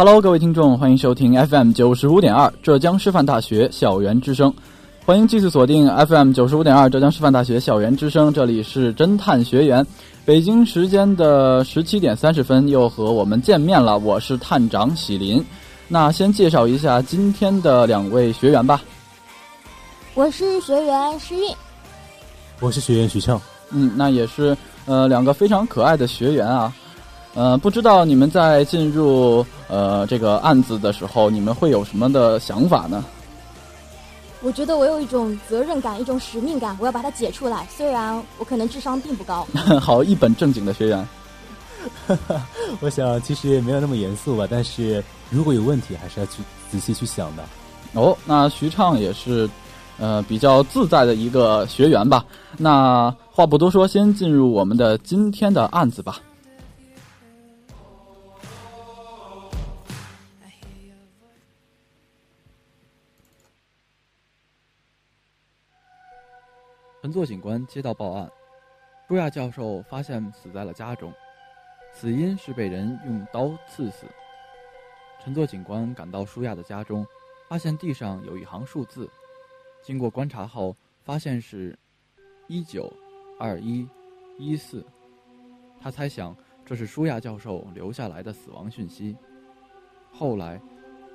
[0.00, 4.50] Hello，各位听众，欢迎收听 FM 九十五点二浙江师范大学校园之声。
[5.04, 9.86] 欢迎继续锁定 FM 九十五点二浙江师范大学校园之声，这里是侦探学员。
[10.24, 13.98] 北京时间的十七点三十分，又和我们见面了。
[13.98, 15.44] 我是探长喜林。
[15.86, 18.80] 那先介绍一下今天的两位学员吧。
[20.14, 21.54] 我是学员诗韵，
[22.58, 23.38] 我是学员徐畅。
[23.70, 24.56] 嗯，那也是
[24.86, 26.74] 呃两个非常可爱的学员啊。
[27.34, 33.04] 呃，不知道你们在进入呃这个案子的时候，你们会有什么的想法呢？
[34.42, 37.66] 我觉得我有一种责任感，一种使命感，我要把它解出来。
[37.70, 39.46] 虽然我可能智商并不高。
[39.80, 41.06] 好，一本正经的学员。
[42.80, 47.44] 我想其实也没有那么严肃吧，但是如果有问题，还是要去仔细去想的。
[47.92, 49.48] 哦，那徐畅也是
[49.98, 52.24] 呃比较自在的一个学员吧。
[52.56, 56.18] 那话不多说，先进入我们的今天的案子吧。
[67.10, 68.30] 陈作警官接到报案，
[69.08, 71.12] 舒亚教授发现死在了家中，
[71.92, 74.06] 死因是被人用刀刺死。
[75.20, 77.04] 陈作警官赶到舒亚的家中，
[77.48, 79.10] 发现地上有一行数字，
[79.82, 81.76] 经过观察后发现是
[82.46, 82.88] “一九
[83.40, 83.84] 二一
[84.38, 84.86] 一四”，
[85.82, 86.32] 他猜想
[86.64, 89.16] 这是舒亚教授留下来的死亡讯息。
[90.12, 90.60] 后来，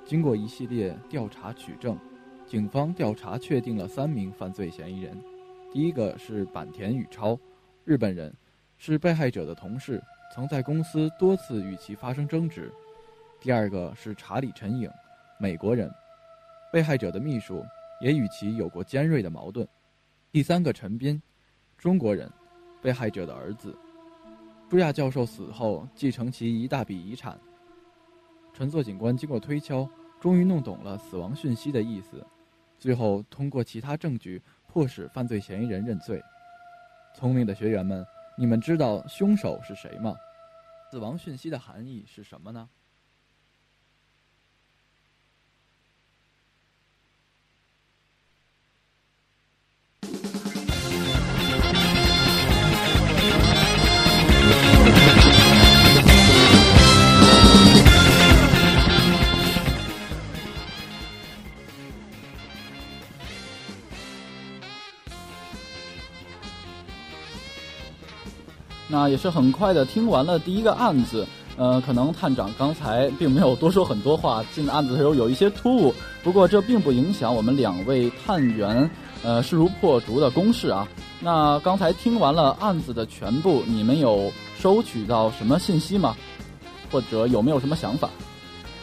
[0.04, 1.98] 经过一系列调查取证，
[2.46, 5.16] 警方调查确定了三名犯罪嫌疑人。
[5.76, 7.38] 第一个是坂田宇超，
[7.84, 8.34] 日本人，
[8.78, 12.72] 是被害者的同事，曾在公司多次与其发生争执。
[13.38, 14.90] 第二个是查理陈颖，
[15.38, 15.92] 美国人，
[16.72, 17.62] 被害者的秘书，
[18.00, 19.68] 也与其有过尖锐的矛盾。
[20.32, 21.20] 第三个陈斌，
[21.76, 22.32] 中国人，
[22.80, 23.76] 被害者的儿子，
[24.70, 27.38] 朱亚教授死后继承其一大笔遗产。
[28.54, 29.86] 陈作警官经过推敲，
[30.18, 32.26] 终于弄懂了死亡讯息的意思，
[32.78, 34.40] 最后通过其他证据。
[34.76, 36.22] 迫使犯罪嫌疑人认罪。
[37.14, 38.06] 聪明的学员们，
[38.36, 40.14] 你们知道凶手是谁吗？
[40.90, 42.68] 死亡讯息的含义是什么呢？
[69.06, 71.24] 那也是很快的听完了第一个案子，
[71.56, 75.94] 呃，可能探长刚才并没有多说很多话，进案子的时候有一些突兀，
[76.24, 78.90] 不过这并不影响我们两位探员，
[79.22, 80.88] 呃，势如破竹的攻势啊。
[81.20, 86.16] 那刚才听完了案子的全部，你们有收取到什么信息吗？
[86.90, 88.10] 或者有没有什么想法？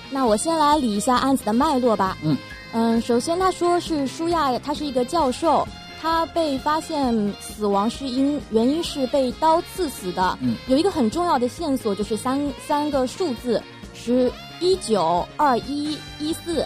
[0.09, 2.17] 那我先来理一下案子的脉络吧。
[2.23, 2.37] 嗯
[2.71, 5.67] 嗯，首先他说是舒亚，他是一个教授。
[6.03, 10.37] 他被发现死亡是因原因是被刀刺死的。
[10.41, 12.37] 嗯，有一个很重要的线索就是三
[12.67, 16.65] 三个数字是一九二一一四。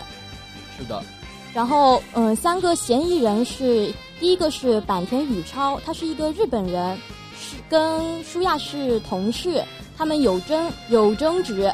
[0.76, 1.04] 是的。
[1.54, 6.98] 然后，嗯，三个嫌疑人是第一个是坂田宇超，他是一个日本人，
[7.40, 9.64] 是跟舒亚是同事，
[9.96, 11.72] 他们有争有争执。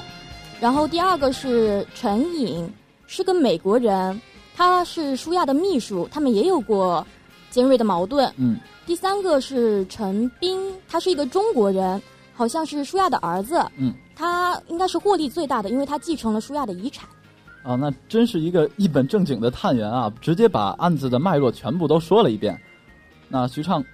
[0.59, 2.69] 然后第二个是陈颖，
[3.07, 4.22] 是个美国人，
[4.53, 7.07] 他是舒亚的秘书，他们也有过。
[7.53, 8.34] 尖锐的矛盾。
[8.38, 10.59] 嗯，第三个是陈斌，
[10.90, 12.02] 他是一个中国人，
[12.34, 13.64] 好像是舒亚的儿子。
[13.78, 17.08] 嗯，他应该是获利最大的，因为他继承了舒亚的遗产。
[17.62, 22.59] 啊，那真是一个一本正经的探员啊，直接把案子的脉络全部都说了一遍。
[23.30, 23.86] 那徐畅，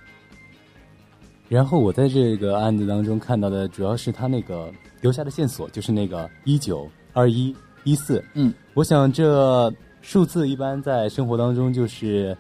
[1.50, 4.72] 然后我在这个案子当中看到的主要是他那个
[5.02, 7.54] 留下的线索，就是那个一九二一
[7.84, 8.24] 一四。
[8.36, 9.70] 嗯，我想这
[10.02, 12.38] 数字一般在生活当中就是。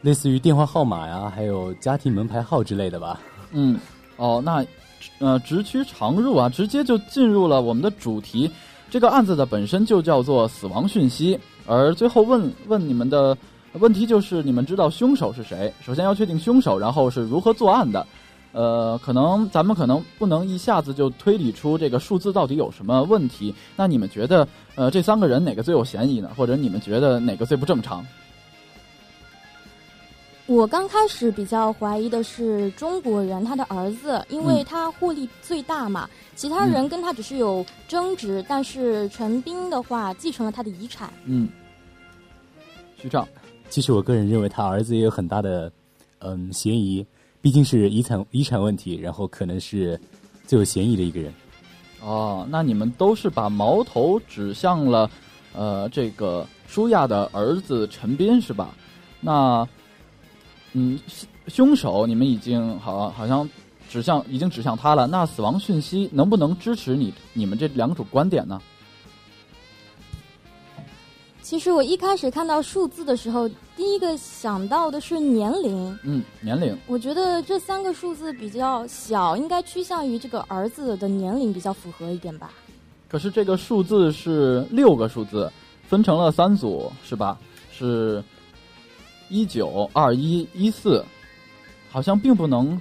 [0.00, 3.20] 类似于电话号码呀，还有家庭门牌号之类的吧。
[3.52, 3.78] 嗯，
[4.16, 4.64] 哦，那，
[5.18, 8.50] 呃，直趋常入啊，直接就进入了我们的主题。
[8.90, 13.36] 这个案子的本身就叫做死亡讯息，而最后问问你们的
[13.72, 15.72] 问题就是：你们知道凶手是谁？
[15.82, 18.06] 首先要确定凶手，然后是如何作案的。
[18.52, 23.54] 呃，可能咱们可能不能一下子就推理出这个数字到底有什么问题。
[23.76, 26.30] 那你们觉得，呃，这三个人哪个最有嫌疑呢？
[26.34, 28.04] 或者你们觉得哪个最不正常？
[30.48, 36.08] 我刚开始比较怀疑的是中国人他的儿子，因为他获利最大嘛。
[36.34, 41.12] 其他人跟他只是有争执，但是陈斌的话继承了他的遗产。
[41.26, 41.46] 嗯，
[42.96, 43.28] 徐照，
[43.68, 45.70] 其实我个人认为他儿子也有很大的
[46.20, 47.06] 嗯嫌疑，
[47.42, 50.00] 毕竟是遗产遗产问题，然后可能是
[50.46, 51.30] 最有嫌疑的一个人。
[52.00, 55.10] 哦，那你们都是把矛头指向了，
[55.52, 58.74] 呃，这个舒亚的儿子陈斌是吧？
[59.20, 59.68] 那，
[60.72, 60.98] 嗯，
[61.46, 63.48] 凶手你们已经好好像
[63.88, 65.06] 指向已经指向他了。
[65.06, 68.60] 那死亡讯息能不能支持你你们这两种观点呢？
[71.40, 75.98] 其实我一开始看到数字的时候，第一个想到的是年龄。
[76.02, 76.76] 嗯，年龄。
[76.86, 82.50] 我觉得这三个数字比较小，应该趋向于这个儿子的年龄比较符合一点吧。
[83.08, 85.50] 可是这个数字是六个数字，
[85.88, 87.38] 分成了三组，是吧？
[87.72, 88.22] 是
[89.28, 91.04] 一九二一一四，
[91.90, 92.80] 好像并不能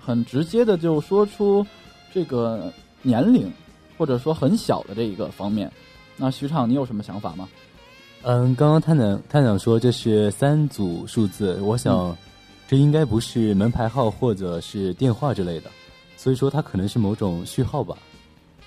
[0.00, 1.66] 很直接的就说出
[2.12, 2.72] 这个
[3.02, 3.50] 年龄，
[3.96, 5.70] 或者说很小的这一个方面。
[6.16, 7.48] 那徐畅，你有什么想法吗？
[8.22, 12.16] 嗯，刚刚探长探长说这是三组数字，我想
[12.66, 15.70] 这应该不是门牌号或者是电话之类的，
[16.16, 17.96] 所以说它可能是某种序号吧。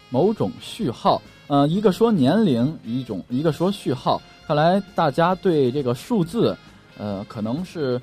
[0.09, 4.21] 某种序号，呃，一个说年龄，一种一个说序号。
[4.45, 6.55] 看来大家对这个数字，
[6.97, 8.01] 呃，可能是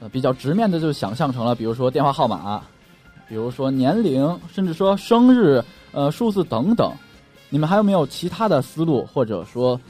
[0.00, 2.62] 呃比较直面的就想象成了，比如说电话号码，
[3.28, 6.92] 比如说年龄，甚至说生日，呃，数字等等。
[7.48, 9.80] 你们还有没有其他的思路，或者说？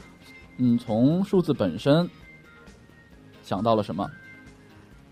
[0.57, 2.07] 嗯，从数字本身
[3.41, 4.07] 想到了什么？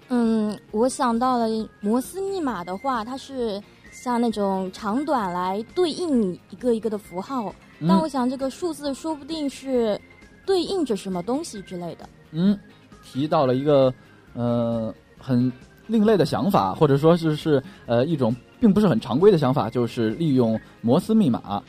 [0.09, 1.47] 嗯，我想到了
[1.79, 3.59] 摩斯密码的话，它是
[3.89, 7.51] 像那种长短来对应一个一个的符号。
[7.87, 9.99] 但我想这个数字说不定是
[10.45, 12.07] 对应着什么东西之类的。
[12.31, 12.59] 嗯，
[13.03, 13.93] 提到了一个
[14.33, 15.51] 呃很
[15.87, 21.63] 另类的想法，或者说是是呃一种并不是很常规的想法，就是利用摩斯密码，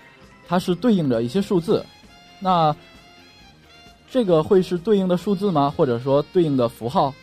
[0.46, 1.84] 它是对应着一些数字。
[2.40, 2.74] 那
[4.10, 5.72] 这个会是对应的数字吗？
[5.76, 7.14] 或者说对应的符号？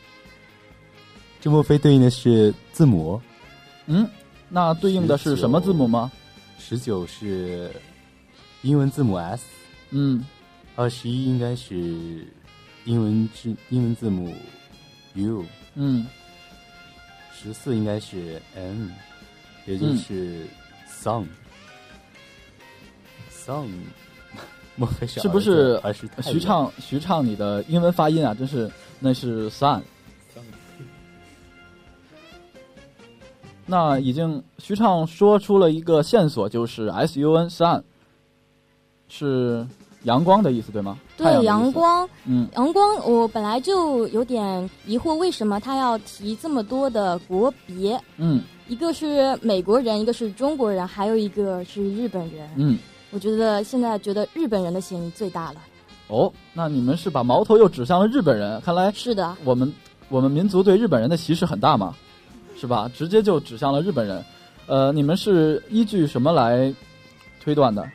[1.40, 3.22] 这莫非对应的是字母？
[3.86, 4.08] 嗯，
[4.50, 6.12] 那对应的是什么字母吗？
[6.58, 7.72] 十九是
[8.64, 9.46] 英文字母 S。
[9.92, 10.26] 嗯，
[10.76, 12.28] 二十一应该是
[12.88, 14.34] 英文字英文字母
[15.16, 15.46] U。
[15.76, 16.08] 嗯，
[17.34, 18.88] 十四应该是 M，
[19.66, 20.48] 也就是
[20.90, 21.26] Song。
[23.30, 23.70] Song。
[25.08, 26.72] 是不是还是徐畅？
[26.80, 29.82] 徐畅，你的英文发音啊，真是那是 sun。
[33.66, 37.84] 那已经徐畅说出了一个线索，就是 s u n sun
[39.10, 39.68] 是
[40.04, 40.98] 阳光的意思，对吗？
[41.18, 42.08] 对，阳光。
[42.26, 42.96] 嗯，阳光。
[43.06, 48.00] 我本来就有点疑惑，为什么他要提这么多的国别？
[48.18, 52.50] 嗯，一个是美国人，一个是中国人，还有一个是日本人。
[52.56, 52.78] 嗯。
[53.10, 55.62] 我觉得现在觉得日本人的嫌疑最大了。
[56.10, 58.60] 哦，那你们是把矛头又指向了日本人？
[58.60, 59.38] 看来是的。
[59.46, 59.74] 我们
[60.10, 61.96] 我们民族对日本人的歧视很大嘛，
[62.58, 62.92] 是吧？
[62.94, 64.24] 直接就指向了日本人。
[64.66, 66.74] 呃，你们是依据什么来
[67.42, 67.90] 推断的？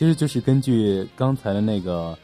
[0.00, 2.16] 其实就是根据刚才的那个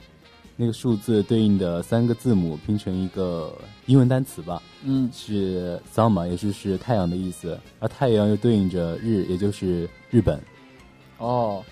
[0.56, 3.52] 那个数字对应的三个字母拼成一个
[3.84, 4.62] 英文单词吧。
[4.82, 5.78] 嗯，是
[6.10, 10.40] 嘛，也就是太阳的意思，而太阳又对应着日，也就是日本。
[11.18, 11.62] 哦，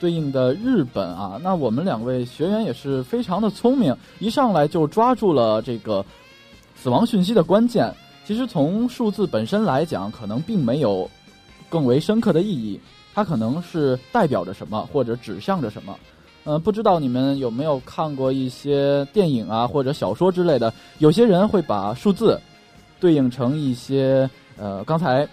[0.00, 6.02] 对应的日本啊，那我们两位学员也是非常的聪明，一上来就抓住了这个
[6.74, 7.94] 死亡讯息的关键。
[8.24, 11.10] 其实从数字本身来讲，可能并没有
[11.68, 12.80] 更为深刻的意义，
[13.18, 15.98] 它可能是代表着什么，或者指向着什么。
[16.44, 20.72] 嗯，不知道你们有没有看过一些电影啊，或者小说之类的？
[20.98, 22.40] 有些人会把数字
[23.00, 25.28] 对应成一些呃，刚才。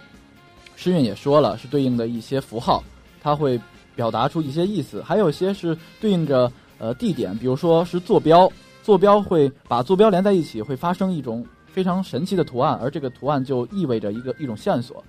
[0.74, 2.82] 诗韵也说了，是对应的一些符号，
[3.22, 3.58] 它会
[3.94, 8.50] 表达出一些意思；还有些是对应着呃地点，比如说是坐标，
[8.82, 15.04] 坐标会把坐标连在一起，会发生一种非常神奇的图案，而这个图案就意味着一个一种线索。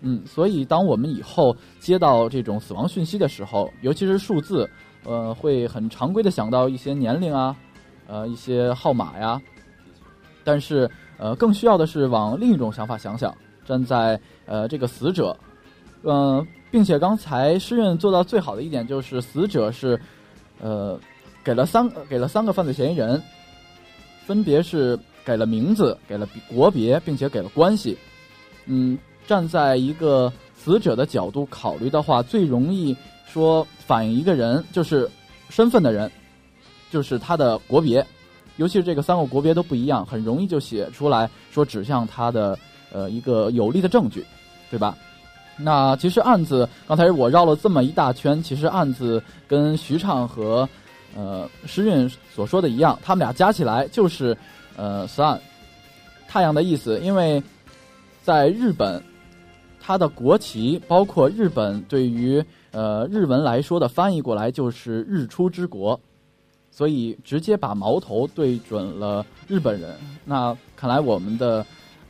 [0.00, 4.68] 嗯，所以当我们以后接到这种死亡讯息的时候，尤其是数字，
[5.04, 7.56] 呃，会很常规的想到一些年龄啊，
[8.06, 9.40] 呃，一些号码呀，
[10.44, 13.34] 但是呃，更需要的是往另一种想法想想。
[13.64, 15.36] 站在呃这个死者，
[16.04, 20.00] 嗯，并且刚才诗韵做到最好的一点就是死者是，
[20.60, 20.96] 呃，
[21.42, 23.20] 给了三给了三个犯罪嫌疑人，
[24.24, 27.98] 分别是给了名字、给了国别，并且给了关系。
[28.66, 35.10] 嗯，站在一个死者的角度考虑的话，最容易说反映一个人就是
[35.48, 36.10] 身份的人，
[36.90, 38.06] 就是他的国别，
[38.56, 42.58] 尤其是这个三个国别都不一样，很容易就写出来说指向他的。
[42.92, 44.24] 呃，一个有力的证据，
[44.70, 44.96] 对吧？
[45.58, 50.66] 那其实案子刚才我绕了这么一大圈，其实案子跟徐畅和
[51.14, 54.34] 呃诗韵所说的一样，他们俩加起来就是
[54.76, 55.38] 呃 sun
[56.28, 56.98] 太阳的意思。
[57.00, 57.42] 因为
[58.22, 59.02] 在日本，
[59.86, 66.00] 它的国旗包括日本对于呃日文来说的翻译过来就是“日出之国”，
[66.72, 69.96] 所以直接把矛头对准了日本人。
[70.24, 71.64] 那看来我们的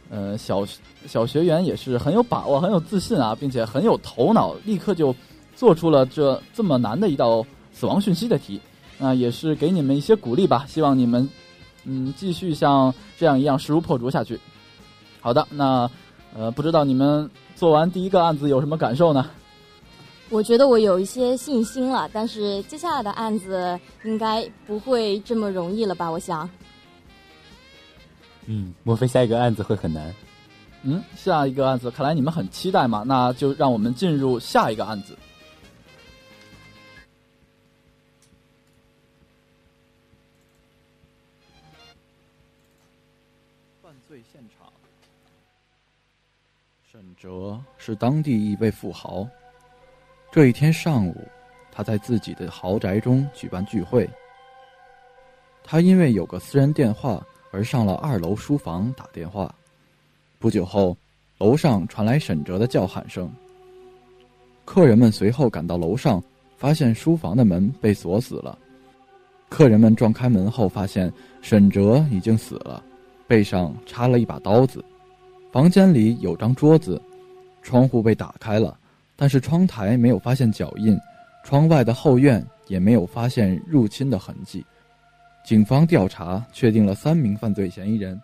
[0.09, 0.65] 呃小
[1.07, 5.15] 小学员也是很有把握、很有自信啊，并且很有头脑，立刻就
[5.55, 8.59] 做出了这这么难的一道死亡讯息的题。
[8.97, 11.29] 那也是给你们一些鼓励吧，希望你们
[11.85, 14.41] 嗯继续像这样一样势如破竹下去。
[15.21, 15.91] 好的，那
[16.35, 17.31] 呃不知道你们。
[17.57, 19.29] 做完第一个案子有什么感受呢？
[20.29, 26.11] 我觉得我有一些信心了，但是接下来的案子应该不会这么容易了吧？
[26.11, 26.49] 我想。
[28.45, 30.15] 嗯，莫非下一个案子会很难？
[30.83, 33.05] 嗯，下一个案子，看来你们很期待嘛？
[33.07, 35.17] 那就让我们进入下一个案子。
[47.17, 49.27] 哲是当地一位富豪。
[50.31, 51.27] 这一天上午，
[51.73, 54.09] 他在自己的豪宅中举办聚会。
[55.65, 59.53] 他因为有个私人电话而上了二楼书房打电话。
[60.39, 60.97] 不久后，
[61.39, 63.33] 楼上传来沈哲的叫喊声。
[64.65, 66.23] 客人们随后赶到楼上，
[66.57, 68.59] 发现书房的门被锁死了。
[69.49, 72.83] 客人们撞开门后，发现沈哲已经死了，
[73.27, 74.85] 背上插了一把刀子。
[75.57, 77.01] 房间里有张桌子，
[77.63, 78.79] 窗户被打开了，
[79.17, 81.01] 但是窗台没有发现脚印，
[81.45, 84.63] 窗外的后院也没有发现入侵的痕迹。
[85.47, 88.21] 警方调查确定了三名犯罪嫌疑人。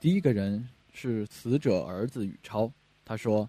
[0.00, 2.68] 第一个人是死者儿子宇超，
[3.04, 3.48] 他说：“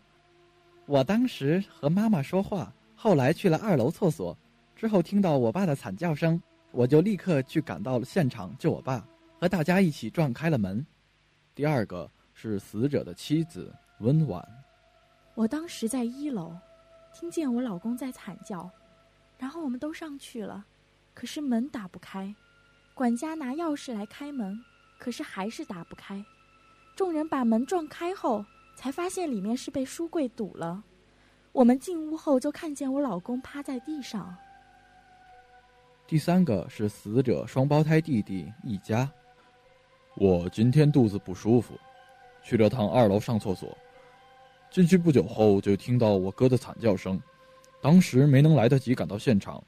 [0.85, 4.37] 我当时和妈妈说话，后来去了二楼厕所，
[4.75, 9.03] 之后听到我爸的惨叫声，我就立刻去赶到了现场救我爸，
[9.39, 10.85] 和大家一起撞开了门。”
[11.55, 12.07] 第二个。
[12.39, 14.47] 是死者的妻子温婉。
[15.33, 16.55] 我当时在一楼，
[17.11, 18.69] 听见我老公在惨叫，
[19.39, 20.63] 然后我们都上去了，
[21.15, 22.31] 可是门打不开，
[22.93, 24.55] 管家拿钥匙来开门，
[24.99, 26.23] 可是还是打不开。
[26.95, 30.83] 众人把门撞开后，才发现里面是被书柜堵了。
[31.53, 34.35] 我们进屋后就看见我老公趴在地上。
[36.05, 39.11] 第三个是死者双胞胎弟弟一家。
[40.15, 41.73] 我今天肚子不舒服。
[42.47, 43.77] 去了趟二楼上厕所，
[44.71, 47.19] 进去不久后就听到我哥的惨叫声，
[47.81, 49.61] 当时没能来得及赶到现场，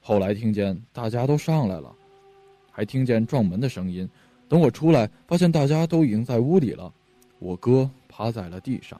[0.00, 1.94] 后来听见大家都上来了，
[2.70, 4.08] 还听见撞门的声音。
[4.48, 6.90] 等我出来，发现大家都已经在屋里了，
[7.40, 8.98] 我哥趴在了地上。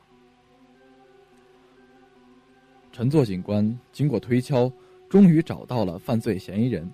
[2.92, 4.70] 陈作警官经过推敲，
[5.08, 6.86] 终于找到了犯罪嫌疑人。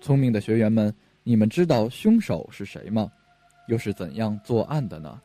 [0.00, 3.08] 聪明的学员们，你们知道凶手是谁吗？
[3.68, 5.20] 又是怎样作案的呢？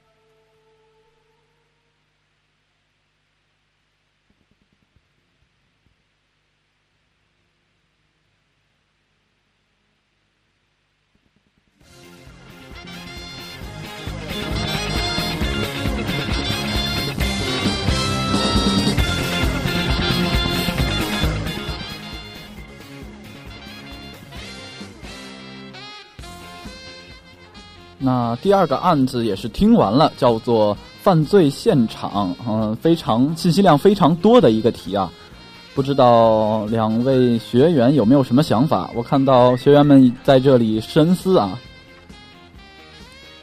[28.04, 35.12] 那第二个案子也是听完了，叫做犯罪现场，嗯，非常信息量非常多的一个题啊，
[35.76, 38.90] 不知道两位学员有没有什么想法？
[38.96, 41.60] 我看到学员们在这里深思啊，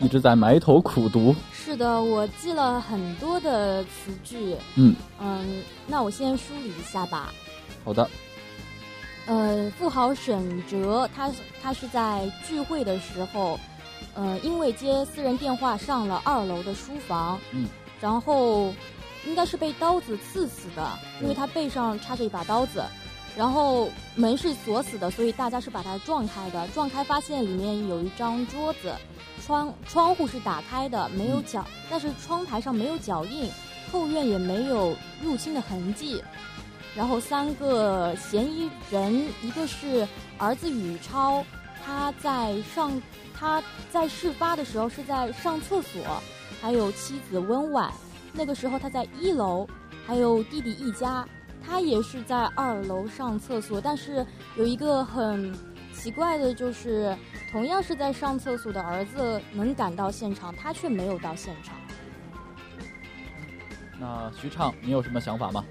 [0.01, 1.33] 一直在埋头苦读。
[1.53, 4.57] 是的，我记了很多的词句。
[4.75, 7.33] 嗯嗯，那我先梳理一下吧。
[7.85, 8.11] 好的。
[9.27, 11.31] 呃，富豪沈哲，他
[11.63, 13.57] 他是在聚会的时候。
[14.21, 17.69] 嗯，因为接私人电话上了二楼的书房，嗯，
[18.01, 18.75] 然后
[19.25, 22.85] 应该是被刀子刺死的，因为他背上插着一把刀子，
[23.37, 28.93] 然后门是锁死的，所以大家是把它撞开的，撞开发现里面有一张桌子，
[29.47, 33.49] 窗窗户是打开的，没有脚，但是窗台上没有脚印，
[33.93, 36.21] 后院也没有入侵的痕迹，
[36.97, 40.09] 然后三个嫌疑人，一个是
[40.39, 41.45] 儿子宇超，
[41.87, 43.01] 他在上。
[43.39, 46.03] 他在事发的时候是在上厕所，
[46.61, 47.93] 还有妻子温婉，
[48.33, 49.65] 那个时候他在一楼，
[50.05, 51.25] 还有弟弟一家，
[51.65, 53.81] 他也是在二楼上厕所。
[53.81, 54.27] 但是
[54.57, 55.55] 有一个很
[55.95, 57.17] 奇怪的就是，
[57.53, 61.77] 同样是在上厕所的儿子能赶到现场，他却没有到现场。
[64.01, 65.65] 那徐畅，你有什么想法吗？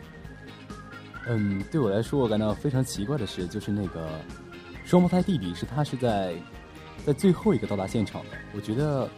[1.28, 4.08] 嗯，对我来说，我感到非常奇怪的是，就是那个
[4.86, 6.34] 双胞胎弟弟是他是在。
[7.06, 9.10] 在最后一个到达现场的，我觉得，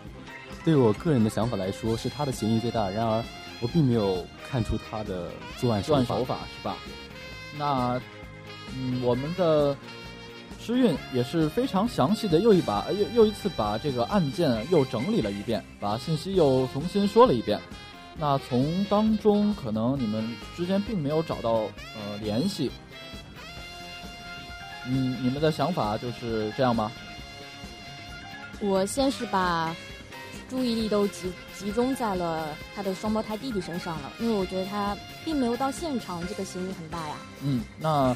[0.64, 2.90] 对我个人的想法来说，是他的嫌疑最大。
[2.90, 3.24] 然而，
[3.62, 5.84] 我并没有看出他的作案。
[5.84, 6.78] 手法是吧？
[7.58, 8.00] 那
[8.76, 9.76] 嗯，我们的
[10.60, 17.60] 诗韵也是非常详细的，又一把又又一次把这个案件又整理了一遍，把信息又重新说了一遍。
[18.16, 21.52] 那从当中可能你们之间并没有找到
[21.96, 22.70] 呃联系，
[24.86, 26.92] 嗯，你们的想法就是这样吗？
[28.62, 29.76] 我先是把
[30.50, 37.16] 注意力都集集中在了他的双胞胎弟弟身上了，因为我觉得他并没有到现场，这个嫌疑很大呀。
[37.44, 38.16] 嗯，那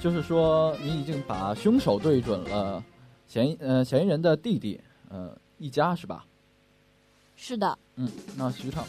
[0.00, 2.82] 就是说你已经把凶手对准了
[3.26, 4.78] 嫌疑呃嫌疑人的弟弟
[5.08, 6.24] 呃一家是吧？
[7.36, 8.84] 是的，嗯，那徐畅，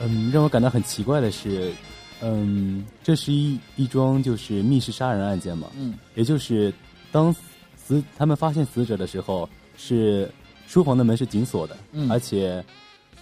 [0.00, 1.72] 嗯，让我感到很奇怪的是，
[2.20, 6.72] 嗯，这是一一桩就是密室杀人案件嘛，嗯也就是
[7.10, 7.34] 当
[7.76, 10.30] 死他们发现死者的时候，是
[10.66, 12.64] 书房的门是紧锁的，嗯而且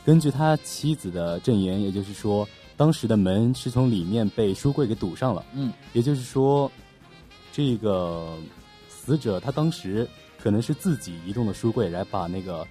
[0.04, 6.70] 根据他妻子的证言，也就是说，当时的门是从里面被书柜给堵上了，嗯也就是说，
[7.52, 8.36] 这个
[8.88, 10.08] 死者他当时
[10.42, 12.66] 可能是自己移动了书柜来把那个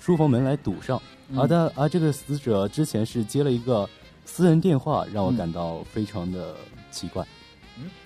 [0.00, 3.88] 书房门来堵上，嗯而他而这个死者之前是接了一个
[4.24, 6.54] 私人电话，让我感到非常的
[6.90, 7.26] 奇怪。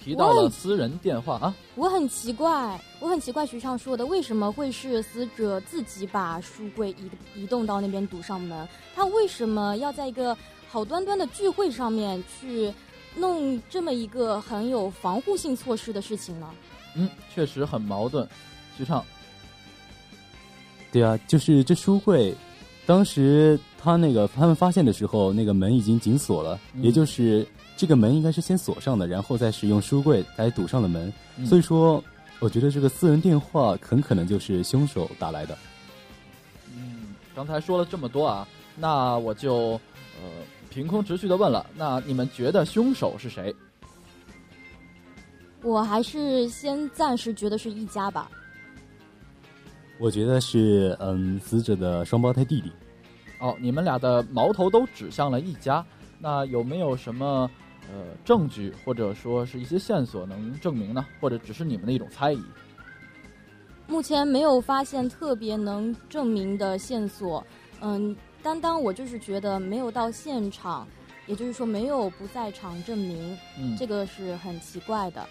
[0.02, 8.69] 提到了私人电话啊，我很奇怪，我很奇怪徐畅说的为什么会是死者自己把书柜移移动到那边堵上门？
[8.95, 10.37] 他为什么要在一个
[10.69, 12.73] 好端端的聚会上面去
[13.17, 16.49] 弄这么一个很有防护性措施的事情呢？
[16.97, 18.29] 嗯，确实很矛盾。
[18.76, 19.05] 徐畅，
[20.91, 22.35] 对啊，就是这书柜，
[22.87, 27.47] 当时他那个他们发现的时候，那个门已经紧锁了，嗯也就是
[27.82, 31.12] 这个门应该是先锁上的，然后再使用书柜来堵上了门。
[31.36, 32.00] 嗯所以说，
[32.38, 35.58] 我觉得这个私人电话很可能就是凶手打来的。
[36.76, 39.71] 嗯，刚才说了这么多啊，那我就
[40.14, 40.28] 呃
[40.71, 43.52] 凭空直叙的问了，那你们觉得凶手是谁？
[45.60, 48.30] 我还是先暂时觉得是一家吧。
[49.99, 52.71] 我觉得是嗯，死者的双胞胎弟弟。
[53.40, 55.84] 哦，你们俩的矛头都指向了一家，
[56.21, 57.50] 那有没有什么
[57.90, 61.04] 呃证据或者说是一些线索能证明呢？
[61.21, 62.42] 或者只是你们的一种猜疑？
[63.88, 67.45] 目前没有发现特别能证明的线索，
[67.80, 70.86] 嗯，单单我就是觉得没有到现场，
[71.26, 75.26] 也就是说没有不在场证明，嗯，这个是很奇怪的。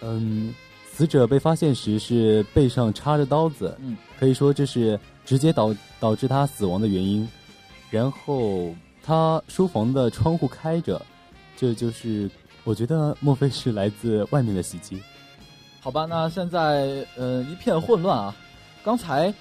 [0.00, 0.52] 嗯，
[0.90, 7.28] 死者被发现时是背上插着刀子，嗯，可以说这是直接导导致他死亡的原因。
[7.88, 8.74] 然后
[9.06, 11.00] 他书房的窗户开着，
[11.56, 12.28] 这就是
[12.64, 15.00] 我觉得莫非是来自外面的袭击？
[15.80, 18.34] 好吧，那现在呃一片混乱啊。
[18.82, 19.32] 刚才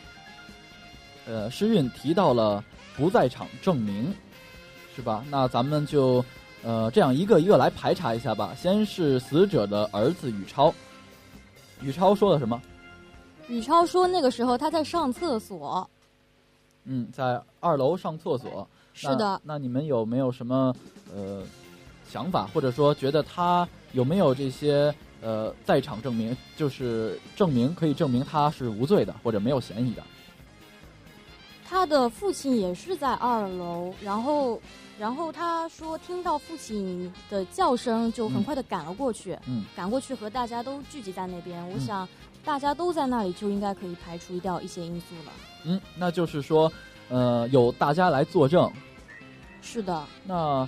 [1.26, 2.64] 呃诗韵提到了
[2.96, 4.14] 不在场证明，
[4.96, 5.26] 是吧？
[5.32, 6.24] 那咱们就
[6.64, 8.54] 呃这样一个一个来排查一下吧。
[8.56, 10.72] 先是死者的儿子宇超，
[11.82, 12.62] 宇超说了什么？
[13.48, 15.90] 宇超说那个时候他在上厕所。
[16.84, 18.68] 嗯，在二楼上厕所。
[18.96, 20.74] 是的，那，那你们有没有什么
[21.14, 21.44] 呃
[22.10, 30.02] 想法，或者说觉得他有没有这些呃在场证明，就是证明可以证明他是无罪的或者没有嫌疑的？
[31.68, 34.62] 他的父亲也是在二楼，然后，
[35.00, 41.68] 然后他说听到父亲的叫声，就很快的赶了过去，嗯赶过去和大家都聚集在那边。
[41.70, 42.08] 我嗯想，
[42.46, 45.32] 大家都在那里，就应该可以排除掉一些因素了。
[45.66, 46.72] 嗯，那就是说，
[47.10, 48.72] 呃，有大家来作证，
[49.62, 50.68] 是的，那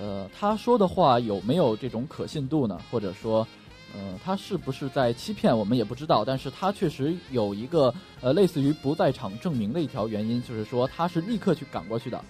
[0.00, 2.80] 呃他说的话有没有这种可信度呢？
[2.90, 3.46] 或者说，
[3.94, 12.22] 呃，他是不是在欺骗我们也不知道，但是他确实有一个呃类似于不在场证明的一条原因，就是说他是立刻去赶过去的。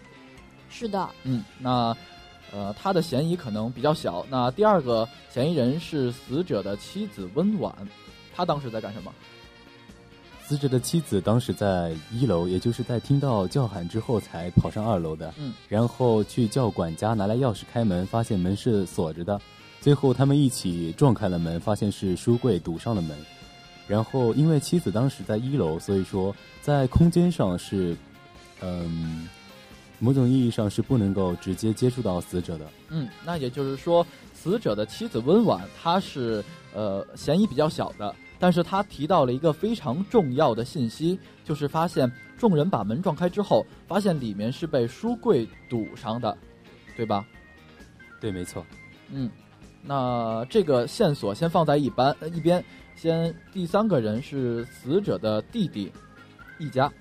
[0.69, 1.97] 是的，嗯，那
[2.53, 4.25] 呃他的嫌疑可能比较小。
[4.29, 7.75] 那第二个嫌疑人是死者的妻子温婉，
[8.35, 9.13] 她当时在干什么？
[10.47, 15.35] 死者的妻子当时在一楼，也就是在听到叫喊之后才跑上二楼的。
[15.39, 19.41] 嗯，然后去叫管家拿来钥匙开门，发现门是锁着的。
[19.81, 23.19] 最后他们一起撞开了门，发现是书柜堵上了门。
[23.89, 26.33] 然后因为妻子当时在一楼，所以说
[26.63, 27.97] 在空间上是，
[28.61, 29.29] 嗯，
[29.99, 32.67] 某种意义上是不能够直接接触到死者的。
[32.91, 46.37] 嗯，那也就是说，死者的妻子温婉，她是呃嫌疑比较小的，但是他提到了一个非常重要的信息，就是发现众人把门撞开之后，发现里面是被书柜堵上的，
[46.97, 47.25] 对吧？
[48.21, 48.65] 对，没错。
[49.11, 49.31] 嗯，
[49.83, 55.93] 那这个线索先放在一般呃一边，先第三个人是死者的弟弟，
[56.59, 56.93] 一家。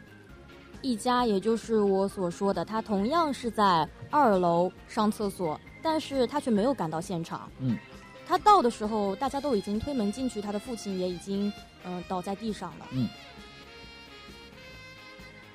[0.82, 7.50] 一家，也就是我所说的，他同样是在二楼上厕所，但是他却没有赶到现场。
[7.60, 7.76] 嗯，
[8.28, 11.48] 他到的时候，大家都已经推门进去，他的父亲也已经
[11.84, 12.88] 嗯、呃倒在地上了。
[12.92, 13.08] 嗯，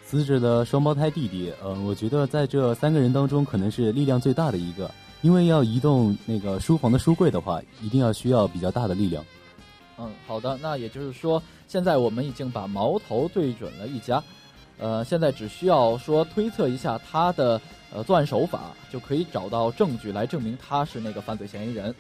[0.05, 4.91] 死者的双胞胎弟弟，呃，我觉得在这三个人当中，可能是力量最大的一个，
[5.23, 9.25] 因为要移动那个书房的书柜的话，一定要需要比较大的力量。
[9.99, 14.23] 嗯，好的，那也就是说，现在我们已经把矛头对准了一家，
[14.79, 17.61] 呃，现在只需要说推测一下他的
[17.93, 21.95] 呃作案手法，就可以找到证据来证明他是那个犯罪嫌疑人。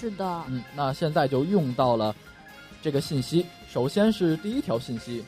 [0.00, 2.14] 是的，嗯，那现在就用到了
[2.80, 5.24] 这个信息，首先是第一条信息，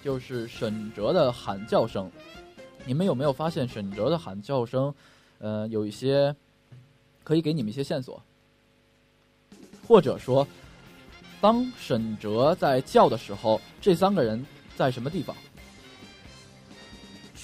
[0.00, 2.08] 就是沈哲的喊叫声。
[2.86, 4.94] 你们有没有发现沈哲的喊叫声，
[5.40, 6.32] 呃，有一些
[7.24, 8.22] 可以给你们一些线索，
[9.88, 10.46] 或者说，
[11.40, 15.34] 当沈哲在叫的时候，这三个人在什么地方？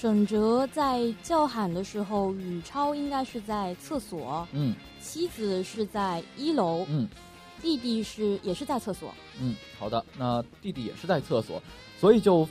[0.01, 7.07] 沈哲在叫喊的时候，宇超应该是在厕所，嗯妻子是在一楼，嗯
[7.61, 9.13] 弟弟是也是在厕所。
[9.39, 11.63] 嗯，好的，那弟弟也是在厕所，
[11.99, 12.49] 所以就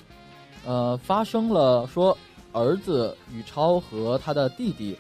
[0.64, 2.16] 呃发生了说
[2.52, 4.96] 儿子宇超和他的弟弟，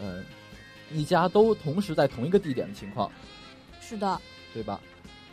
[0.00, 0.24] 呃
[0.92, 3.08] 一家都同时在同一个地点的情况，
[3.80, 4.20] 是的，
[4.52, 4.80] 对吧？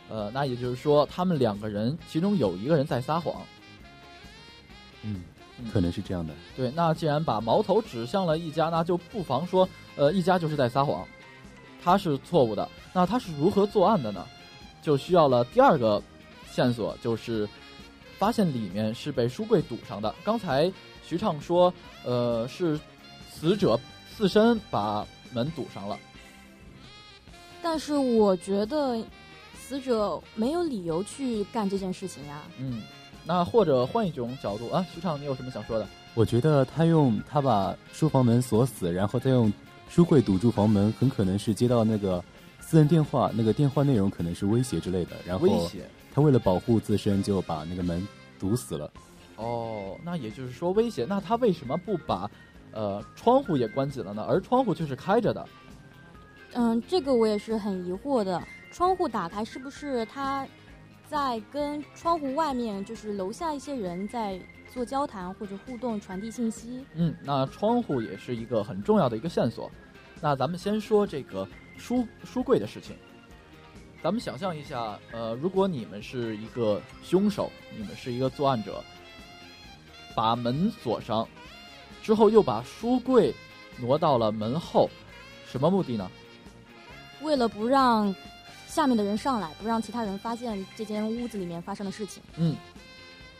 [0.08, 3.42] 呃，那也就是说他们两个人其中有一个人在撒谎。
[5.02, 5.24] 嗯嗯，
[5.72, 6.32] 可能是这样的。
[6.56, 11.06] 对，那既然把矛头指向了一家，那就不妨说，呃，一家就是在撒谎，
[11.82, 12.68] 他是错误的。
[12.92, 14.26] 那他是如何作案的呢？
[14.82, 16.02] 就需要了第二个
[16.50, 17.48] 线索，就是
[18.18, 20.14] 发现里面是被书柜堵上的。
[20.24, 20.72] 刚才
[21.06, 21.72] 徐畅说，
[22.04, 22.80] 呃，是
[23.30, 23.78] 死者
[24.16, 25.98] 自身把门堵上了。
[27.62, 28.98] 但是我觉得
[29.54, 32.40] 死者没有理由去干这件事情呀。
[32.58, 32.82] 嗯，
[33.24, 35.86] 那或者换一种角度啊，徐畅，你有什么想说的？
[36.14, 39.52] 我觉得他用他把书房门锁死，然后再用
[39.88, 42.22] 书柜堵住房门，很可能是接到那个
[42.60, 45.12] 私人电话，那个电话内容可能是威胁之类的。
[45.24, 45.84] 然后威胁。
[46.12, 48.06] 他为了保护自身，就把那个门
[48.38, 48.90] 堵死了。
[49.36, 52.28] 哦，那也就是说威胁，那他为什么不把
[52.72, 54.26] 呃窗户也关紧了呢？
[54.28, 55.48] 而窗户却是开着的。
[56.54, 58.42] 嗯，这个我也是很疑惑的。
[58.72, 60.44] 窗户打开，是不是他
[61.10, 64.40] 在跟窗户外面，就是楼下一些人在
[64.72, 66.84] 做交谈或者互动，传递信息？
[66.94, 69.68] 嗯，那窗户也是一个很重要的一个线索。
[70.20, 72.94] 那咱们先说这个书书柜的事情。
[74.00, 78.80] 咱们想象一下，呃，如果你们是一个凶手，你们是一个作案者，
[80.14, 81.26] 把门锁上
[82.04, 83.34] 之后，又把书柜
[83.80, 84.88] 挪到了门后，
[85.44, 86.08] 什么目的呢？
[87.20, 88.14] 为了不让
[88.70, 92.22] 下面的人上来，不让其他人发现这间屋子里面发生的事情。
[92.36, 92.54] 嗯，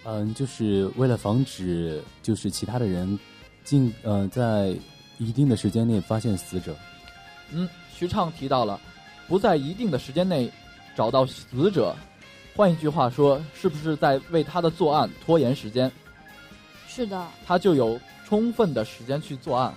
[0.05, 3.16] 嗯，就是为了防止就是其他的人
[3.62, 4.77] 进呃在
[5.19, 6.77] 一定的时间内发现死者。
[7.53, 8.81] 嗯，徐畅提到了
[9.29, 10.51] 不在一定的时间内
[10.97, 11.95] 找到死者，
[12.57, 15.90] 换一句话说，是不是在为他的作案拖延时间？
[16.88, 19.73] 是的，他就有充分的时间去作案。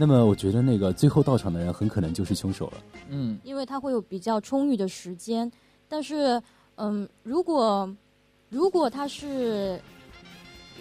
[0.00, 2.74] 那么我觉得那个最后到场的人很可能就是凶手了。
[3.08, 5.50] 嗯因为他会有比较充裕的时间。
[5.88, 6.40] 但是，
[6.76, 7.92] 嗯，如果
[8.48, 9.80] 如果他是，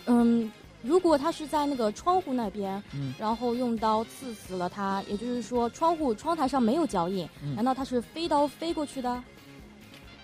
[0.06, 0.52] 嗯，
[0.84, 9.24] 如果他是在那个窗户那边，嗯然后用刀刺死了他，也就是说窗户窗台上没有脚印，嗯难道他是飞刀飞过去的？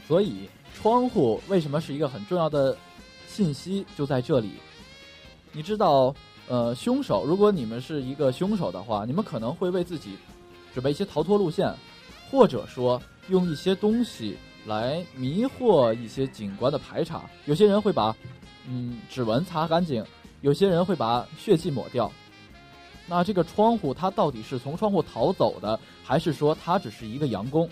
[0.08, 2.78] 所以窗户为什么是一个很重要的
[3.26, 4.52] 信息，就在这里。
[5.54, 6.14] 你知道，
[6.48, 10.18] 呃，凶手，如果你们是一个凶手的话，你们可能会为自己
[10.74, 11.74] 准备一些逃脱路线，
[12.30, 17.24] 或者说用一些东西来迷惑一些警官的排查。
[17.46, 18.16] 有些人会把
[18.68, 20.06] 嗯指纹擦干净，
[20.42, 22.12] 有些人会把血迹抹掉。
[23.08, 27.70] 那这个窗户，它到底是从窗户逃走的，还是说它只是一个佯攻？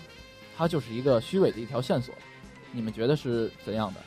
[0.56, 2.14] 它就是一个虚伪的一条线索，
[2.72, 4.00] 你们觉得是怎样的？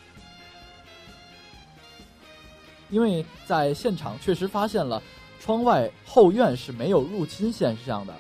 [2.90, 5.02] 因为在现场确实发现了
[5.40, 8.14] 窗外后院是没有入侵现象的，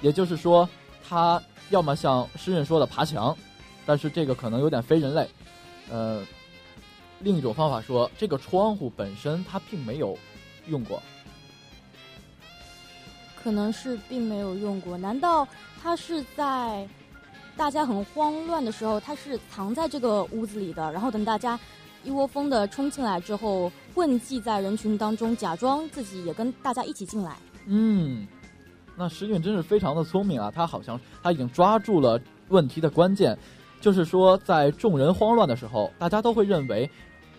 [0.00, 0.68] 也就是说，
[1.06, 3.36] 他要么像诗人说的爬墙，
[3.84, 5.28] 但是这个可能有点非人类。
[5.90, 6.24] 呃，
[7.20, 10.18] 另一种方法说，这个窗户本身它并没有
[10.66, 11.00] 用过，
[13.42, 14.98] 可能是并没有用过。
[14.98, 15.46] 难道
[15.80, 16.88] 他是在
[17.56, 21.58] 大家很慌乱的时候，他是藏在这个屋子里的，然后等大家
[22.02, 27.34] 一窝蜂的冲进来之后，混迹在人群当中，假装自己也跟大家一起进来？
[27.64, 28.28] 嗯，
[28.94, 30.52] 那石俊真是非常的聪明啊！
[30.54, 33.36] 他好像他已经抓住了问题的关键，
[33.80, 36.88] 就是说在众人慌乱的时候，大家都会认为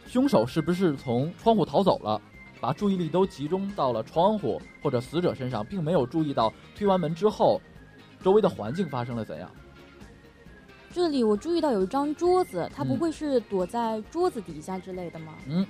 [0.08, 2.20] 凶手是不是从窗户逃走了，
[2.60, 7.62] 把注意力都集中到了窗户或者死者身上，并没有注意到推完门之后，
[8.24, 9.48] 周围的环境发生了怎样？
[10.92, 15.36] 这里我注意到有一张桌子，他不嗯会是躲在桌子底下之类的吗？
[15.48, 15.64] 嗯，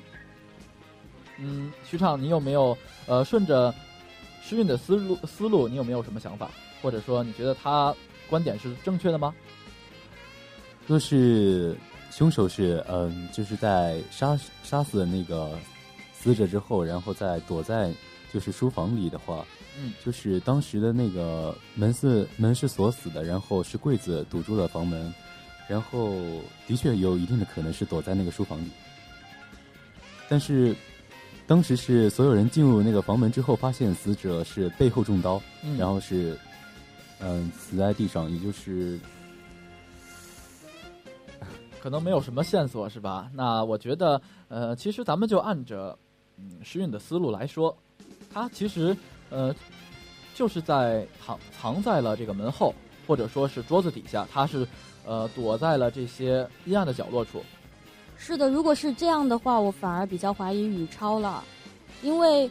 [1.40, 3.74] 嗯，徐畅，你有没有呃顺着
[4.42, 6.50] 诗韵的思路思路，你有没有什么想法？
[6.82, 7.94] 或者说你觉得他
[8.30, 9.34] 观点是正确的吗？
[10.86, 11.76] 若是
[12.12, 15.58] 凶手是嗯，就是在杀杀死那个
[16.14, 17.94] 死者之后，然后再躲在
[18.34, 19.46] 就是书房里的话，
[19.78, 25.14] 嗯，就是当时的那个门是门是锁死的，然后是柜子堵住了房门，
[25.68, 26.16] 然后
[26.68, 28.70] 的确有一定的可能是躲在那个书房里，
[30.30, 30.76] 但是
[31.48, 36.38] 当时是所有人进入那个房门之后，发现死者是背后中刀，嗯，然后是
[37.20, 39.00] 嗯死在地上，也就是
[41.82, 43.32] 可能没有什么线索是吧？
[43.34, 45.98] 那我觉得，呃，其实咱们就按着
[46.38, 47.76] 嗯诗韵的思路来说，
[48.34, 48.96] 他其实
[49.30, 49.56] 呃
[50.36, 52.76] 就是在藏藏在了这个门后，
[53.08, 54.68] 或者说是桌子底下，他是
[55.06, 57.42] 呃躲在了这些阴暗的角落处。
[58.18, 61.44] 是的，如果是这样的话，我反而比较怀疑宇超了，
[62.02, 62.50] 因为，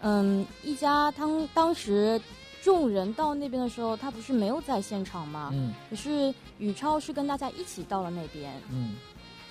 [0.00, 2.20] 嗯，一家当当时
[2.62, 5.50] 众人到那边的时候，他不是没有在现场吗？
[5.52, 8.96] 嗯可是宇超是跟大家一起到了那边，嗯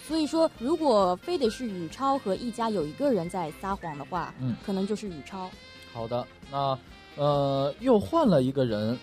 [0.07, 5.49] 所以说，如果非得是宇超和一家有一个人在撒谎的话，嗯，可能就是宇超。
[5.91, 6.77] 好的，那
[7.15, 8.97] 呃又换了一个人，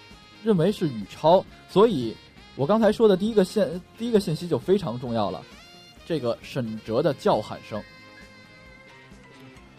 [0.45, 2.17] 认为是宇超，所以
[2.55, 5.43] 我刚才说的第一个信第一个信息就非常重要了，
[6.13, 7.83] 这个沈哲的叫喊声。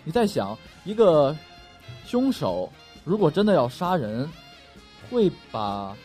[0.03, 1.37] 你在想，一个
[2.07, 2.67] 凶手
[3.03, 4.27] 如果真的要杀人，
[5.11, 5.95] 会把？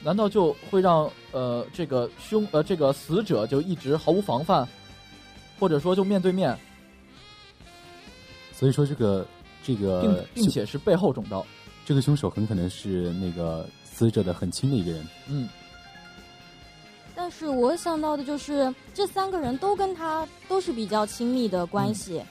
[0.00, 4.64] 难道就会让呃这个凶呃这个死者就一直毫无防范，
[5.58, 6.56] 或者说就面对面，
[8.52, 9.26] 所以说这个
[9.60, 11.44] 这个并并且是背后中刀？
[11.84, 15.04] 这个凶手很可能是那个死者的很亲的一个人。
[15.26, 15.48] 嗯
[17.28, 22.22] 但是我想到的就是，这三个人都跟他都是比较亲密的关系。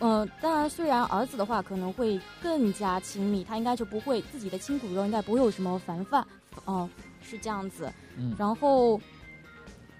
[0.00, 6.22] 嗯、当然，虽然儿子的话可能会更加亲密，他应该就不会自己的亲骨肉应该不会有什么防范，
[6.66, 6.86] 哦、
[7.22, 7.90] 是这样子。
[8.18, 9.00] 嗯然后，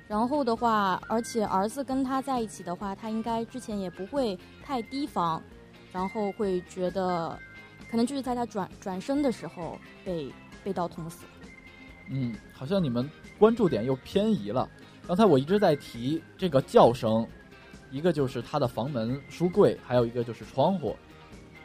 [0.07, 5.43] 然后的话，而且儿子跟他在一起的话，他应该之前也不会太提防，
[5.93, 7.39] 然后会觉得，
[7.91, 10.31] 可能就是在他转转身的时候被
[10.63, 11.25] 被刀捅死。
[12.11, 13.09] 嗯，好像你们
[13.43, 14.69] 关注点又偏移了。
[15.05, 17.27] 刚才我一直在提这个叫声，
[17.91, 20.97] 一个就是他的房门、书柜，还有一个就是窗户。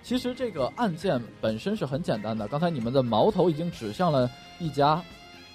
[0.01, 5.03] 其实这个案件本身是很简单的，刚才你们的矛头已经指向了一家，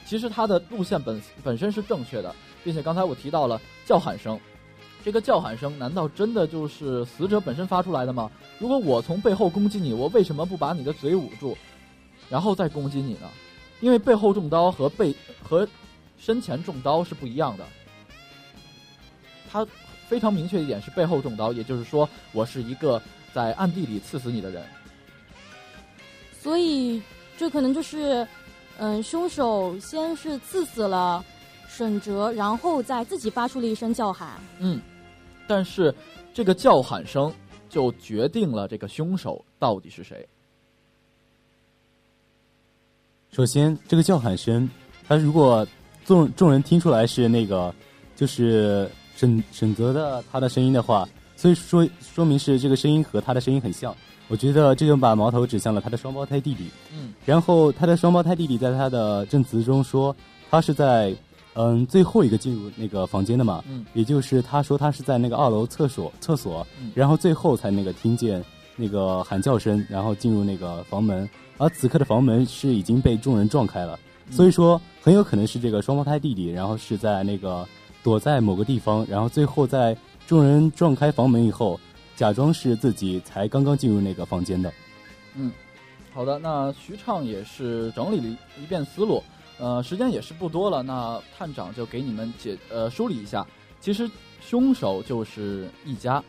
[0.07, 2.33] 其实他的路线本本身是正确的，
[2.63, 4.39] 并且刚才我提到了叫喊声，
[5.05, 8.31] 这个叫喊声难道真的就是死者本身发出来的吗？
[8.61, 11.59] 如果我从背后攻击你，我为什么不把你的嘴捂住，
[12.31, 13.29] 然后再攻击你呢？
[13.81, 15.67] 因为背后中刀和背和
[16.25, 17.67] 身前中刀是不一样的。
[19.51, 19.67] 他
[20.07, 23.03] 非常明确一点是背后中刀，也就是说我是一个
[23.35, 24.65] 在暗地里刺死你的人。
[26.41, 27.03] 所以
[27.37, 28.27] 这可能就是，
[28.79, 31.25] 嗯，凶手先是刺死了
[31.69, 34.41] 沈哲，然后再自己发出了一声叫喊。
[34.61, 34.81] 嗯，
[35.49, 35.93] 但是
[36.33, 37.35] 这个叫喊声
[37.69, 40.25] 就决定了这个凶手到底是谁。
[43.33, 44.71] 首先，这个叫喊声，
[45.09, 45.67] 他如果
[46.05, 47.75] 众众人听出来是那个
[48.17, 53.95] 就是沈沈泽的他的声音的话，所以说说明是这个声音和他的声音很像。
[54.29, 56.71] 我觉得这就把矛头指向了他的双胞胎弟弟。
[56.95, 60.15] 嗯然后他的双胞胎弟弟在他的证词中说，
[60.51, 61.15] 他是在
[61.55, 68.43] 嗯最后一个进入那个房间的嘛，嗯也就是他说他是在那个二楼厕所厕所嗯，然后最后才那个听见
[68.75, 74.01] 那个喊叫声，然后进入那个房门，而此刻的房门是已经被众人撞开了，嗯
[74.33, 77.69] 所以说很有可能是这个双胞胎弟弟，然后是在那个
[78.03, 81.79] 躲在某个地方，然后最后在众人撞开房门以后，
[82.17, 84.73] 假装是自己才刚刚进入那个房间的。
[85.37, 85.53] 嗯
[86.15, 89.23] 好的，那徐畅也是整理了一遍思路，
[89.59, 93.47] 呃，时间也是不多了，那探长就给你们解呃梳理一下。
[93.81, 96.23] 其实凶手就是一家，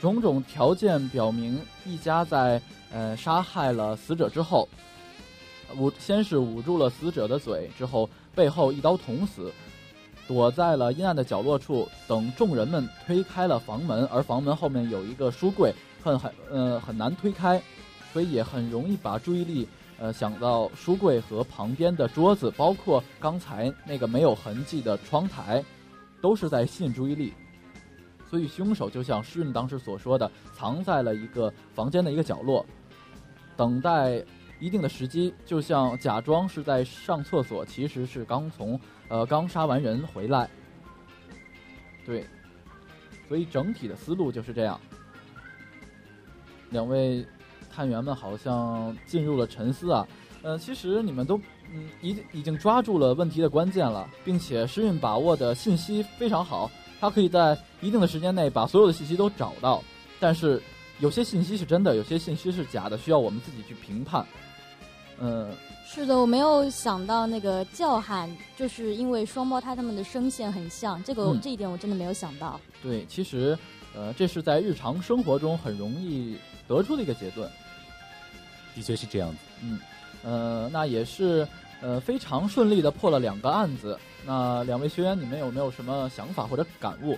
[0.00, 4.68] 种种条件表明，一家在呃杀害了死者之后，
[5.78, 9.52] 捂先是捂住了死者的嘴，之后背后一刀捅死，
[10.26, 17.60] 躲在了阴暗的角落处，等众人们推开了房门，而房门后面有一个书柜，很很呃很难推开。
[18.12, 19.66] 所以也很容易把注意力
[19.98, 25.64] 呃想到书柜和旁边的桌子，包括刚才那个没有痕迹的窗台，
[26.20, 27.32] 都是在吸引注意力。
[28.28, 32.66] 所以凶手就像诗韵当时所说的，藏在了一个房间的一个角落，
[33.56, 34.22] 等待
[34.62, 40.48] 一定的时机，就像假装是在上厕所，其实是刚从呃刚杀完人回来。
[42.06, 42.24] 对，
[43.26, 44.80] 所以整体的思路就是这样。
[46.70, 47.26] 两位
[47.72, 50.06] 探员们好像进入了沉思啊。
[50.42, 51.36] 呃，其实你们都
[51.72, 56.70] 嗯已已经抓住了问题的关键了，并且诗韵把握的信息非常好，
[57.00, 59.82] 他可以在一定的时间内把所有的信息都找到。
[60.20, 60.62] 但是
[61.00, 64.24] 有些信息是真的，有些信息是假的，需要我们自己去评判。
[65.24, 65.48] 嗯，
[65.86, 72.60] 是的，我没有想到那个叫喊，就是因为双胞胎他们的声线很像，这个、嗯这一点我真的没有想到。
[72.82, 73.56] 对，其实
[73.94, 77.48] 呃这是在日常生活中很容易得出的一个结论。
[78.74, 79.36] 的确是这样子。
[79.62, 79.78] 嗯，
[80.24, 81.46] 呃，那也是
[81.80, 83.96] 呃非常顺利的破了两个案子。
[84.26, 87.16] 那两位学员，你们有没有什么想法或者感悟？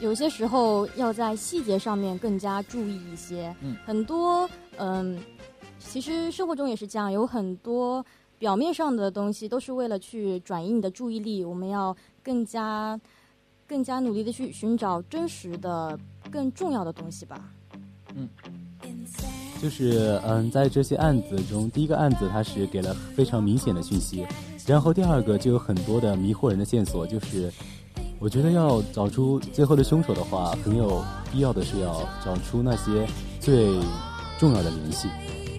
[0.00, 3.54] 有些时候要在细节上面更加注意一些。
[3.60, 5.20] 嗯，很多嗯，
[5.78, 8.04] 其实生活中也是这样，有很多
[8.38, 12.98] 表面上的东西都是为了去转移你的注意力，我们要更加
[13.66, 15.98] 更加努力的去寻找真实的、
[16.30, 17.50] 更重要的东西吧。
[18.14, 18.28] 嗯
[19.60, 24.24] 就是嗯，在这些案子中，第一个案子它是给了非常明显的讯息，
[24.66, 27.04] 然后第二个就有很多的迷惑人的线索。
[27.04, 27.52] 就是
[28.20, 33.04] 我觉得要找出最后的凶手的话，很有必要的是要找出那些
[33.40, 33.80] 最
[34.38, 35.08] 重要的联系。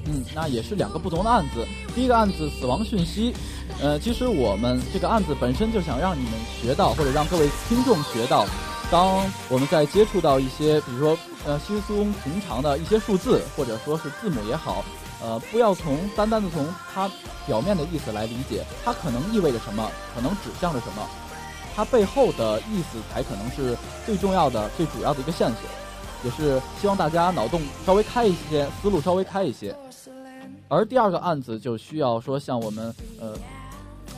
[0.10, 1.66] 嗯，那也是两个不同的案子。
[1.94, 3.32] 第一个案子死亡讯息，
[3.80, 8.46] 呃，其实我们这个案子本身就想让你们学到，或者让各位听众学到，
[8.90, 14.84] 当我们在接触到一些，比如说呃稀松平常的一些数字，或者说是字母也好，
[15.22, 17.08] 呃，不要从单单的从它
[17.46, 21.08] 表面的意思来理解，它可能意味着什么，可能指向着什么，
[21.76, 25.70] 它背后的意思才可能是最重要的、最主要的一个线索。
[26.22, 29.74] 也是希望大家脑洞稍微开一些，思路稍微开一些。
[30.70, 33.34] 而第二个案子就需要说像我们呃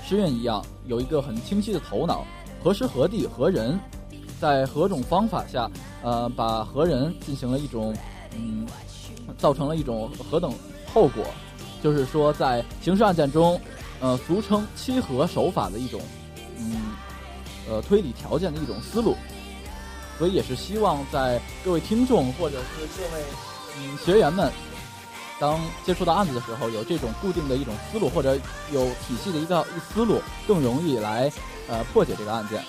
[0.06, 2.26] 诗韵一样，有一个很清晰的头脑，
[2.62, 3.80] 何时何地何人，
[4.40, 5.72] 在何种方法下，
[6.04, 7.96] 呃，把何人进行了一种
[8.36, 8.68] 嗯，
[9.38, 10.54] 造成了一种何等
[10.94, 11.24] 后果，
[11.82, 13.60] 就是说在刑事案件中，
[14.02, 16.02] 呃，俗称七和手法的一种
[16.60, 16.92] 嗯
[17.70, 19.16] 呃推理条件的一种思路。
[20.20, 23.24] 所以也是希望在各位听众或者是各位
[23.78, 24.52] 嗯学员们，
[25.42, 28.38] 当接触到案子的时候，有这种固定的一种思路，或者
[28.72, 31.32] 有体系的一个一思路，更容易来
[31.68, 32.64] 呃破解这个案件。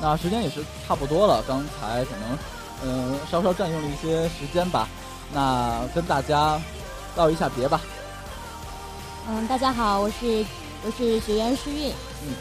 [0.00, 2.38] 那时间也是差不多了，刚才可能
[2.84, 4.88] 嗯、呃稍稍占用了一些时间吧。
[5.34, 6.60] 那跟大家
[7.16, 7.80] 道一下别吧。
[9.28, 10.46] 嗯，大家好，我是
[10.84, 11.90] 我是学员诗韵。
[12.22, 12.34] 嗯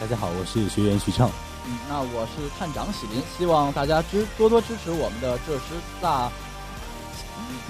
[0.00, 1.28] 大家好，我是学员徐畅。
[1.66, 6.30] 嗯，那我是探长喜林，希望大家支多多支持我们的浙师大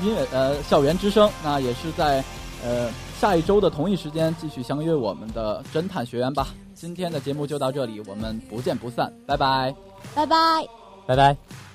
[0.03, 1.31] 音乐呃校园之声。
[1.43, 2.25] 那也是在
[2.65, 6.49] 呃下一周的同一时间继续相约我们的侦探学员吧。
[6.75, 9.75] 今天的节目就到这里，我们不见不散，拜拜。
[10.15, 10.37] 拜拜。
[11.07, 11.66] 拜拜。